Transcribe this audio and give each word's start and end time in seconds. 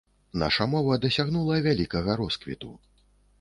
Наша 0.43 0.65
мова 0.71 0.95
дасягнула 1.03 1.59
вялікага 1.67 2.17
росквіту. 2.23 2.73